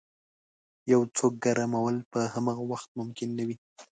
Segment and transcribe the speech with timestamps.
[0.91, 3.57] یو څوک ګرمول په همغه وخت ممکن نه وي.